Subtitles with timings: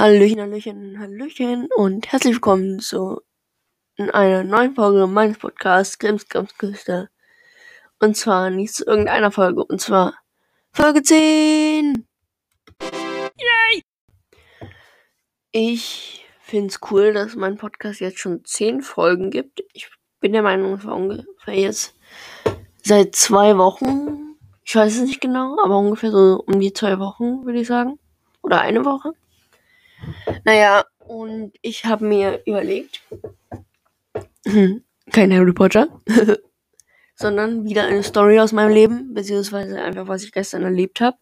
[0.00, 3.20] Hallöchen, Hallöchen, Hallöchen und herzlich willkommen zu
[3.98, 7.10] einer neuen Folge meines Podcasts Grims Küste.
[7.98, 10.14] Und zwar nicht zu irgendeiner Folge, und zwar
[10.72, 12.06] Folge 10!
[12.80, 13.82] Yay!
[15.52, 19.62] Ich find's cool, dass mein Podcast jetzt schon 10 Folgen gibt.
[19.74, 21.94] Ich bin der Meinung, es war ungefähr jetzt
[22.82, 24.38] seit zwei Wochen.
[24.64, 27.98] Ich weiß es nicht genau, aber ungefähr so um die zwei Wochen, würde ich sagen.
[28.40, 29.12] Oder eine Woche.
[30.44, 33.02] Naja, und ich habe mir überlegt,
[34.44, 35.88] kein Harry Potter,
[37.14, 41.16] sondern wieder eine Story aus meinem Leben, beziehungsweise einfach, was ich gestern erlebt habe.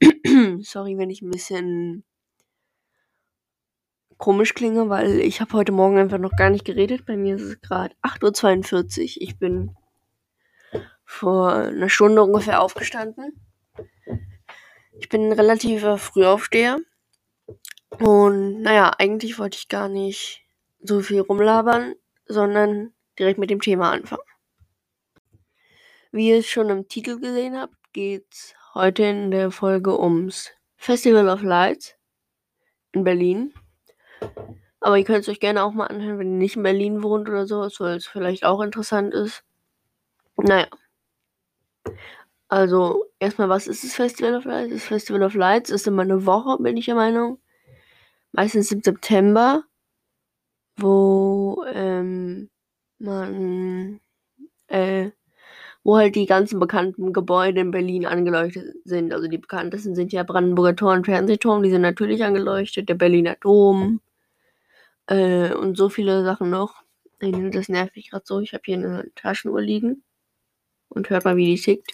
[0.62, 2.04] Sorry, wenn ich ein bisschen
[4.18, 7.06] komisch klinge, weil ich habe heute Morgen einfach noch gar nicht geredet.
[7.06, 9.22] Bei mir ist es gerade 8.42 Uhr.
[9.22, 9.76] Ich bin
[11.04, 13.40] vor einer Stunde ungefähr aufgestanden.
[14.98, 16.78] Ich bin ein relativer Frühaufsteher.
[17.98, 20.44] Und naja, eigentlich wollte ich gar nicht
[20.80, 21.94] so viel rumlabern,
[22.26, 24.22] sondern direkt mit dem Thema anfangen.
[26.12, 31.28] Wie ihr es schon im Titel gesehen habt, geht's heute in der Folge ums Festival
[31.28, 31.96] of Lights
[32.92, 33.54] in Berlin.
[34.80, 37.28] Aber ihr könnt es euch gerne auch mal anhören, wenn ihr nicht in Berlin wohnt
[37.28, 39.42] oder so, weil es vielleicht auch interessant ist.
[40.36, 40.68] Naja.
[42.48, 44.72] Also, erstmal, was ist das Festival of Lights?
[44.72, 47.40] Das Festival of Lights ist immer eine Woche, bin ich der Meinung
[48.36, 49.64] meistens im September,
[50.78, 52.50] wo ähm,
[52.98, 54.00] man,
[54.68, 55.10] äh,
[55.84, 59.12] wo halt die ganzen bekannten Gebäude in Berlin angeleuchtet sind.
[59.14, 63.36] Also die bekanntesten sind ja Brandenburger Tor und Fernsehturm, die sind natürlich angeleuchtet, der Berliner
[63.40, 64.00] Dom
[65.06, 66.82] äh, und so viele Sachen noch.
[67.20, 68.40] Das nervt mich gerade so.
[68.40, 70.04] Ich habe hier eine Taschenuhr liegen
[70.88, 71.92] und hört mal, wie die tickt.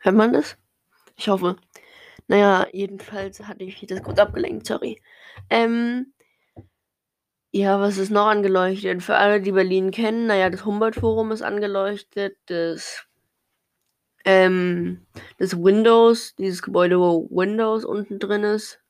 [0.00, 0.56] Hört man das?
[1.16, 1.56] Ich hoffe.
[2.26, 5.00] Naja, jedenfalls hatte ich das kurz abgelenkt, sorry.
[5.50, 6.14] Ähm,
[7.52, 9.02] ja, was ist noch angeleuchtet?
[9.02, 13.06] Für alle, die Berlin kennen, naja, das Humboldt-Forum ist angeleuchtet, das,
[14.24, 15.06] ähm,
[15.38, 18.80] das Windows, dieses Gebäude, wo Windows unten drin ist,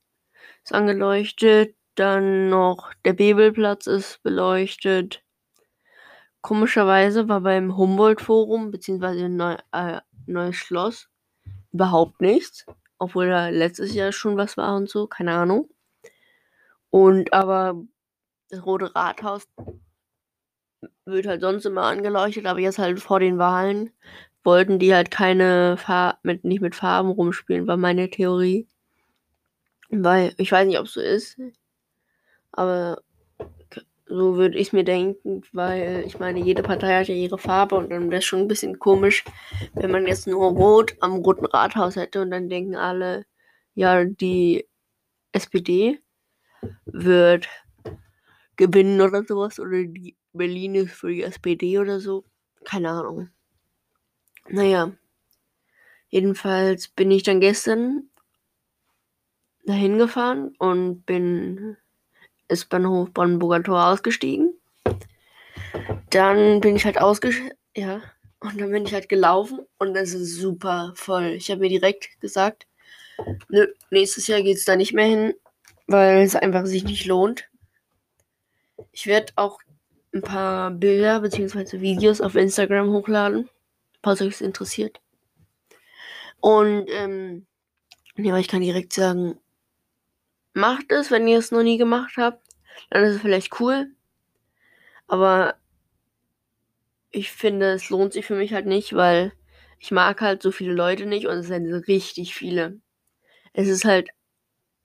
[0.64, 1.74] ist angeleuchtet.
[1.96, 5.22] Dann noch der Bebelplatz ist beleuchtet.
[6.42, 11.08] Komischerweise war beim Humboldt-Forum, beziehungsweise Neu äh, Neues Schloss,
[11.72, 12.66] überhaupt nichts.
[12.98, 15.70] Obwohl da letztes Jahr schon was war und so, keine Ahnung.
[16.90, 17.82] Und aber
[18.50, 19.48] das Rote Rathaus
[21.04, 23.90] wird halt sonst immer angeleuchtet, aber jetzt halt vor den Wahlen
[24.42, 28.66] wollten die halt keine Farben, mit, nicht mit Farben rumspielen, war meine Theorie.
[29.90, 31.38] Weil, ich weiß nicht, ob es so ist,
[32.52, 33.02] aber
[34.10, 37.90] so würde ich mir denken, weil ich meine, jede Partei hat ja ihre Farbe und
[37.90, 39.24] dann wäre es schon ein bisschen komisch,
[39.74, 43.24] wenn man jetzt nur Rot am Roten Rathaus hätte und dann denken alle,
[43.74, 44.66] ja, die
[45.32, 46.00] SPD
[46.86, 47.48] wird
[48.56, 52.24] gewinnen oder sowas oder die Berlin ist für die SPD oder so.
[52.64, 53.30] Keine Ahnung.
[54.48, 54.92] Naja.
[56.08, 58.10] Jedenfalls bin ich dann gestern
[59.64, 61.76] dahin gefahren und bin
[62.50, 64.54] S-Bahnhof Brandenburger Tor ausgestiegen.
[66.10, 68.02] Dann bin ich halt ausgestiegen, ja,
[68.40, 71.26] und dann bin ich halt gelaufen und es ist super voll.
[71.36, 72.66] Ich habe mir direkt gesagt,
[73.48, 75.34] nö, nächstes Jahr geht es da nicht mehr hin,
[75.86, 77.48] weil es einfach sich nicht lohnt.
[78.92, 79.58] Ich werde auch
[80.14, 81.80] ein paar Bilder bzw.
[81.80, 83.48] Videos auf Instagram hochladen,
[84.02, 85.00] falls euch es interessiert.
[86.40, 87.46] Und ähm,
[88.16, 89.38] ja, ich kann direkt sagen,
[90.54, 92.42] macht es, wenn ihr es noch nie gemacht habt.
[92.90, 93.90] Dann ist es vielleicht cool.
[95.08, 95.56] Aber
[97.10, 99.32] ich finde, es lohnt sich für mich halt nicht, weil
[99.78, 102.80] ich mag halt so viele Leute nicht und es sind richtig viele.
[103.52, 104.10] Es ist halt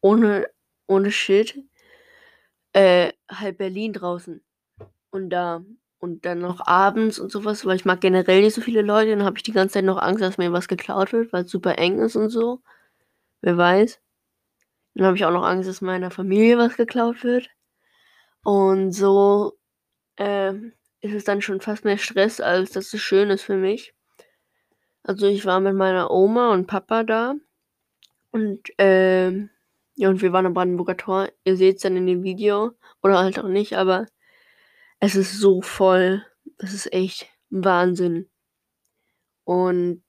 [0.02, 0.48] ohne,
[0.88, 1.58] ohne Shit
[2.74, 4.42] äh, halt Berlin draußen.
[5.12, 5.64] Und da.
[6.00, 9.12] Und dann noch abends und sowas, weil ich mag generell nicht so viele Leute.
[9.12, 11.52] Dann habe ich die ganze Zeit noch Angst, dass mir was geklaut wird, weil es
[11.52, 12.62] super eng ist und so.
[13.42, 14.00] Wer weiß.
[14.96, 17.50] Dann habe ich auch noch Angst, dass meiner Familie was geklaut wird.
[18.44, 19.58] Und so
[20.16, 20.54] äh,
[21.02, 23.94] ist es dann schon fast mehr Stress, als dass es schön ist für mich.
[25.04, 27.36] Also ich war mit meiner Oma und Papa da.
[28.32, 29.32] Und äh,
[29.96, 31.30] ja, und wir waren am Brandenburger Tor.
[31.44, 32.72] Ihr seht es dann in dem Video.
[33.04, 34.08] Oder halt auch nicht, aber
[35.00, 36.26] es ist so voll.
[36.58, 38.30] Das ist echt Wahnsinn.
[39.44, 40.04] Und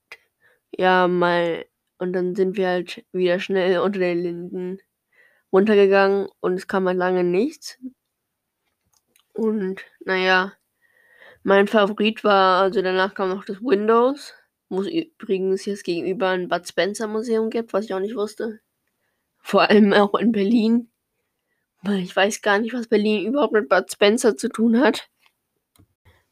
[0.71, 1.65] ja, mal
[1.97, 4.79] und dann sind wir halt wieder schnell unter den Linden
[5.51, 7.79] runtergegangen und es kam halt lange nichts.
[9.33, 10.53] Und naja,
[11.43, 14.33] mein Favorit war, also danach kam noch das Windows.
[14.69, 18.59] wo es übrigens jetzt gegenüber ein Bud Spencer Museum gibt, was ich auch nicht wusste.
[19.39, 20.89] Vor allem auch in Berlin.
[21.83, 25.09] Weil ich weiß gar nicht, was Berlin überhaupt mit Bud Spencer zu tun hat.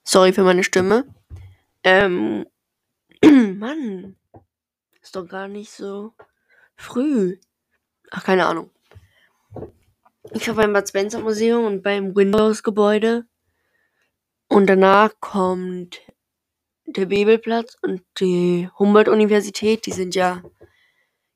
[0.04, 1.06] Sorry für meine Stimme.
[1.84, 2.46] Ähm,
[3.24, 4.18] Mann.
[5.06, 6.14] Ist doch gar nicht so
[6.76, 7.38] früh.
[8.10, 8.72] Ach, keine Ahnung.
[10.32, 13.28] Ich war beim Bud Spencer Museum und beim Windows Gebäude.
[14.48, 16.02] Und danach kommt
[16.88, 19.86] der Bebelplatz und die Humboldt-Universität.
[19.86, 20.42] Die sind ja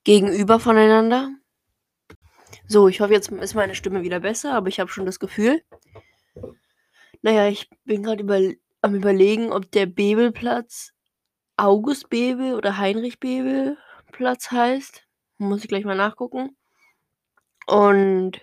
[0.03, 1.29] gegenüber voneinander.
[2.65, 5.61] So, ich hoffe, jetzt ist meine Stimme wieder besser, aber ich habe schon das Gefühl.
[7.21, 8.39] Naja, ich bin gerade über,
[8.81, 10.91] am Überlegen, ob der Bebelplatz
[11.59, 13.77] August Bebel oder Heinrich Bebel
[14.11, 15.05] Platz heißt.
[15.37, 16.55] Muss ich gleich mal nachgucken.
[17.67, 18.39] Und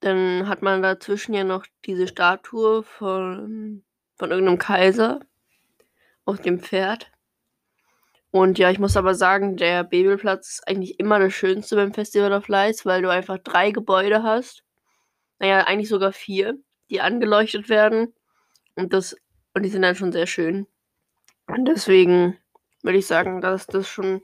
[0.00, 3.84] dann hat man dazwischen ja noch diese Statue von,
[4.16, 5.20] von irgendeinem Kaiser
[6.24, 7.10] auf dem Pferd.
[8.30, 12.32] Und ja, ich muss aber sagen, der Bebelplatz ist eigentlich immer das Schönste beim Festival
[12.32, 14.64] of Lights, weil du einfach drei Gebäude hast.
[15.38, 16.58] Naja, eigentlich sogar vier,
[16.90, 18.14] die angeleuchtet werden.
[18.74, 19.16] Und das,
[19.54, 20.66] und die sind dann schon sehr schön.
[21.48, 22.36] Und deswegen
[22.82, 24.22] würde ich sagen, dass das schon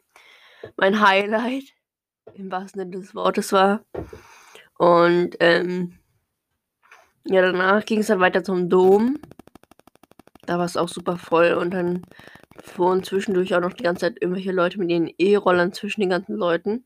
[0.76, 1.64] mein Highlight
[2.34, 3.84] im wahrsten Sinne des Wortes war.
[4.78, 5.98] Und ähm,
[7.24, 9.18] ja, danach ging es dann weiter zum Dom.
[10.46, 12.02] Da war es auch super voll und dann
[12.62, 16.36] fuhren zwischendurch auch noch die ganze Zeit irgendwelche Leute mit ihren E-Rollern zwischen den ganzen
[16.36, 16.84] Leuten.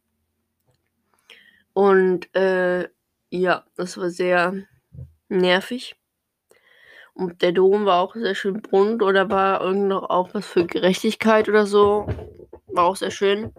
[1.73, 2.89] Und äh,
[3.31, 4.55] ja, das war sehr
[5.29, 5.97] nervig.
[7.19, 10.65] Und der Dom war auch sehr schön bunt oder war irgend noch auch was für
[10.65, 12.07] Gerechtigkeit oder so.
[12.69, 13.53] War auch sehr schön.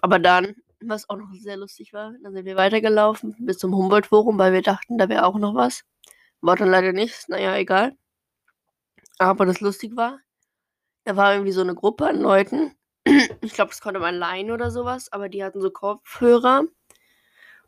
[0.00, 4.38] Aber dann, was auch noch sehr lustig war, dann sind wir weitergelaufen bis zum Humboldt-Forum,
[4.38, 5.84] weil wir dachten, da wäre auch noch was.
[6.40, 7.28] War dann leider nichts.
[7.28, 7.92] Naja, egal.
[9.18, 10.18] Aber das lustig war,
[11.04, 12.74] da war irgendwie so eine Gruppe an Leuten.
[13.42, 16.64] Ich glaube, das konnte man leihen oder sowas, aber die hatten so Kopfhörer.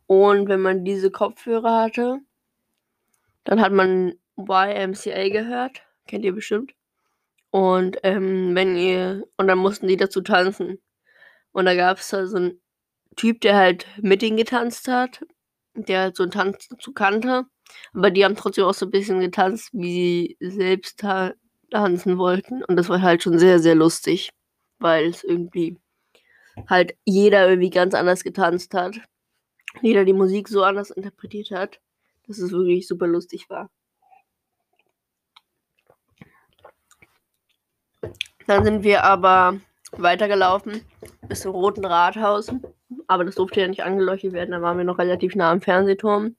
[0.07, 2.21] Und wenn man diese Kopfhörer hatte,
[3.45, 5.83] dann hat man YMCA gehört.
[6.07, 6.75] Kennt ihr bestimmt.
[7.51, 9.25] Und ähm, wenn ihr.
[9.37, 10.81] Und dann mussten die dazu tanzen.
[11.53, 12.63] Und da gab es da so einen
[13.17, 15.25] Typ, der halt mit ihnen getanzt hat.
[15.75, 17.45] Der halt so einen Tanz dazu kannte.
[17.95, 21.35] Aber die haben trotzdem auch so ein bisschen getanzt, wie sie selbst ta
[21.71, 22.63] tanzen wollten.
[22.65, 24.31] Und das war halt schon sehr, sehr lustig.
[24.79, 25.79] Weil es irgendwie
[26.69, 29.01] halt jeder irgendwie ganz anders getanzt hat.
[29.81, 31.81] Jeder die Musik so anders interpretiert hat,
[32.27, 33.71] dass es wirklich super lustig war.
[38.47, 39.61] Dann sind wir aber
[39.93, 40.85] weitergelaufen
[41.29, 42.53] bis zum Roten Rathaus.
[43.07, 44.53] Aber das durfte ja nicht angeleuchtet werden.
[44.53, 46.37] Da waren wir noch relativ nah am Fernsehturm.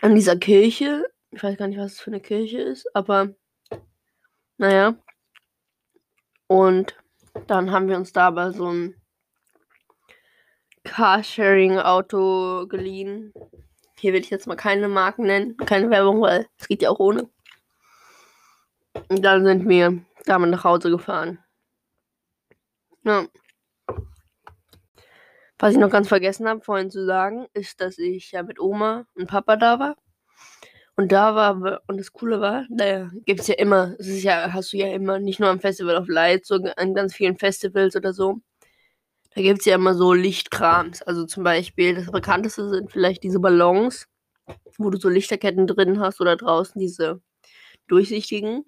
[0.00, 1.06] An dieser Kirche.
[1.30, 3.34] Ich weiß gar nicht, was es für eine Kirche ist, aber
[4.56, 4.94] naja.
[6.46, 6.94] Und
[7.46, 8.94] dann haben wir uns da aber so ein
[10.84, 13.32] Carsharing-Auto geliehen.
[13.98, 17.00] Hier will ich jetzt mal keine Marken nennen, keine Werbung, weil es geht ja auch
[17.00, 17.28] ohne.
[19.08, 21.38] Und dann sind wir damit nach Hause gefahren.
[23.04, 23.26] Ja.
[25.58, 29.06] Was ich noch ganz vergessen habe, vorhin zu sagen, ist, dass ich ja mit Oma
[29.14, 29.96] und Papa da war.
[30.96, 34.52] Und da war, und das Coole war, da gibt es ja immer, es ist ja,
[34.52, 37.96] hast du ja immer, nicht nur am Festival of Lights, so an ganz vielen Festivals
[37.96, 38.40] oder so.
[39.34, 41.02] Da gibt es ja immer so Lichtkrams.
[41.02, 44.06] Also zum Beispiel, das bekannteste sind vielleicht diese Ballons,
[44.78, 47.20] wo du so Lichterketten drin hast oder draußen diese
[47.88, 48.64] durchsichtigen.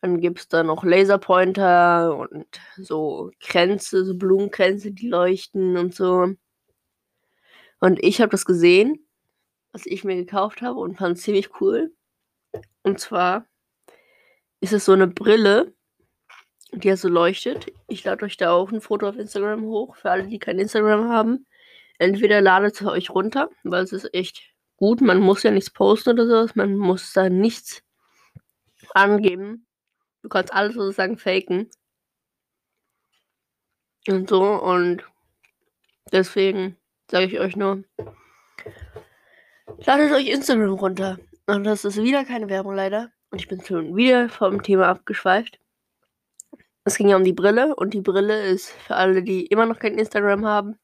[0.00, 6.34] Dann gibt es da noch Laserpointer und so Kränze, so Blumenkränze, die leuchten und so.
[7.80, 9.06] Und ich habe das gesehen,
[9.72, 11.92] was ich mir gekauft habe und fand es ziemlich cool.
[12.82, 13.46] Und zwar
[14.60, 15.74] ist es so eine Brille,
[16.72, 17.66] die ja so leuchtet.
[17.86, 21.08] Ich lade euch da auch ein Foto auf Instagram hoch, für alle, die kein Instagram
[21.08, 21.46] haben.
[21.98, 25.00] Entweder ladet es euch runter, weil es ist echt gut.
[25.00, 26.54] Man muss ja nichts posten oder sowas.
[26.54, 27.82] Man muss da nichts
[28.94, 29.67] angeben.
[30.22, 31.70] Du kannst alles sozusagen faken.
[34.08, 34.42] Und so.
[34.42, 35.04] Und
[36.12, 36.76] deswegen
[37.10, 37.84] sage ich euch nur,
[39.78, 41.18] ladet euch Instagram runter.
[41.46, 43.10] Und das ist wieder keine Werbung leider.
[43.30, 45.58] Und ich bin schon wieder vom Thema abgeschweift.
[46.84, 47.74] Es ging ja um die Brille.
[47.76, 50.78] Und die Brille ist für alle, die immer noch kein Instagram haben,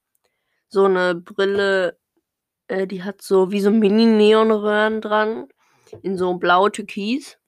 [0.69, 1.99] so eine Brille,
[2.69, 5.49] äh, die hat so wie so Mini-Neonröhren dran.
[6.03, 7.39] In so blau-türkis.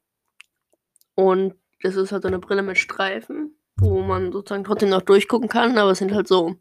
[1.15, 5.49] Und das ist halt so eine Brille mit Streifen, wo man sozusagen trotzdem noch durchgucken
[5.49, 6.57] kann, aber es sind halt so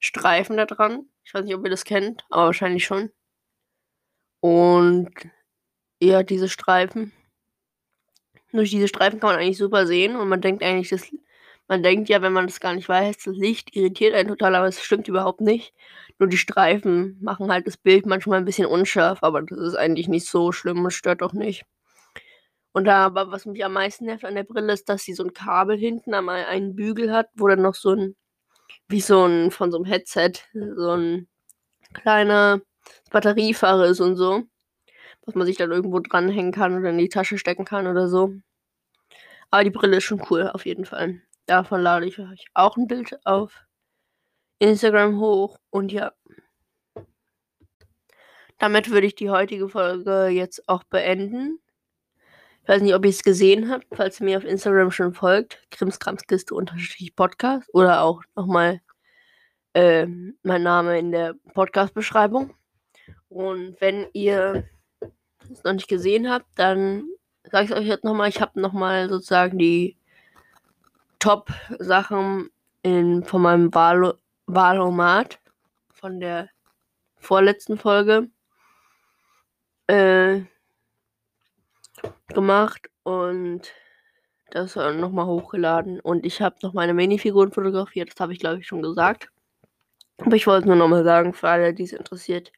[0.00, 1.08] Streifen da dran.
[1.24, 3.10] Ich weiß nicht, ob ihr das kennt, aber wahrscheinlich schon.
[4.42, 5.10] Und
[6.02, 7.12] ja, diese Streifen,
[8.52, 11.10] Durch diese Streifen kann man eigentlich super sehen und man denkt eigentlich, dass
[11.68, 14.66] man denkt ja, wenn man das gar nicht weiß, das Licht irritiert einen total, aber
[14.66, 15.72] es stimmt überhaupt nicht.
[16.18, 20.08] Nur die Streifen machen halt das Bild manchmal ein bisschen unscharf, aber das ist eigentlich
[20.08, 21.64] nicht so schlimm und stört auch nicht.
[22.72, 25.24] Und da aber was mich am meisten nervt an der Brille ist, dass sie so
[25.24, 28.16] ein Kabel hinten am einen Bügel hat, wo dann noch so ein
[28.88, 31.28] wie so ein von so einem Headset so ein
[31.92, 32.60] kleiner
[33.10, 34.44] Batteriefahrer ist und so,
[35.26, 38.34] was man sich dann irgendwo dranhängen kann oder in die Tasche stecken kann oder so.
[39.50, 41.20] Aber die Brille ist schon cool, auf jeden Fall.
[41.46, 43.64] Davon lade ich euch auch ein Bild auf
[44.60, 45.58] Instagram hoch.
[45.70, 46.12] Und ja.
[48.58, 51.58] Damit würde ich die heutige Folge jetzt auch beenden.
[52.62, 55.60] Ich weiß nicht, ob ihr es gesehen habt, falls ihr mir auf Instagram schon folgt.
[55.70, 57.68] Krimskramskiste unterstrich Podcast.
[57.72, 58.80] Oder auch nochmal
[59.74, 60.06] äh,
[60.42, 62.54] mein Name in der Podcast-Beschreibung.
[63.28, 64.68] Und wenn ihr
[65.50, 67.04] es noch nicht gesehen habt, dann
[67.44, 69.96] sage ich euch jetzt nochmal, ich habe nochmal sozusagen die
[71.18, 72.50] Top-Sachen
[72.82, 74.14] von meinem Wahl
[74.46, 75.38] Wahlomat
[75.92, 76.48] von der
[77.16, 78.28] vorletzten Folge
[79.86, 80.40] äh,
[82.28, 83.72] gemacht und
[84.50, 86.00] das nochmal hochgeladen.
[86.00, 89.30] Und ich habe noch meine Minifiguren fotografiert, das habe ich glaube ich schon gesagt.
[90.18, 92.52] Aber ich wollte nur nochmal sagen, für alle, die es interessiert.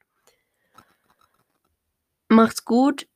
[2.28, 3.06] Macht's gut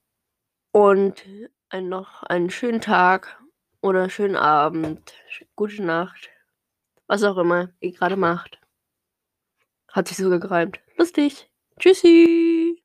[0.72, 1.24] und
[1.70, 3.40] ein, noch einen schönen Tag
[3.80, 5.14] oder schönen Abend,
[5.56, 6.30] gute Nacht,
[7.06, 8.58] was auch immer ihr gerade macht.
[9.90, 10.80] Hat sich sogar gereimt.
[10.98, 11.50] Lustig.
[11.78, 12.82] Tschüssi.